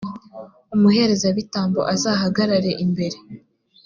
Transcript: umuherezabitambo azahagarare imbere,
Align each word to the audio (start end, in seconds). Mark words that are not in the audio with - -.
umuherezabitambo 0.75 1.79
azahagarare 1.93 2.71
imbere, 2.85 3.17